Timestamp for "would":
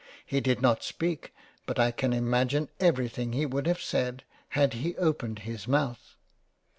3.45-3.67